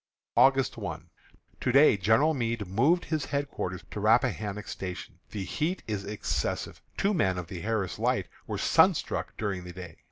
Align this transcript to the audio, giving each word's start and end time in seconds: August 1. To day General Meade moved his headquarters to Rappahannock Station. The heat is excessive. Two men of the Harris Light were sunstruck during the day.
August 0.35 0.77
1. 0.77 1.11
To 1.59 1.71
day 1.71 1.95
General 1.95 2.33
Meade 2.33 2.65
moved 2.65 3.05
his 3.05 3.25
headquarters 3.25 3.83
to 3.91 3.99
Rappahannock 3.99 4.67
Station. 4.67 5.19
The 5.29 5.43
heat 5.43 5.83
is 5.85 6.05
excessive. 6.05 6.81
Two 6.97 7.13
men 7.13 7.37
of 7.37 7.45
the 7.45 7.61
Harris 7.61 7.99
Light 7.99 8.27
were 8.47 8.57
sunstruck 8.57 9.37
during 9.37 9.63
the 9.63 9.73
day. 9.73 9.97